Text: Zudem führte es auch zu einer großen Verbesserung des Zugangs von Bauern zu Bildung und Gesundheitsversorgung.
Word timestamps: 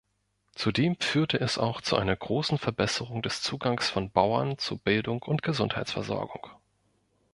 Zudem 0.55 0.95
führte 0.99 1.39
es 1.39 1.59
auch 1.59 1.79
zu 1.79 1.95
einer 1.95 2.15
großen 2.15 2.57
Verbesserung 2.57 3.21
des 3.21 3.43
Zugangs 3.43 3.87
von 3.91 4.09
Bauern 4.09 4.57
zu 4.57 4.79
Bildung 4.79 5.21
und 5.21 5.43
Gesundheitsversorgung. 5.43 6.47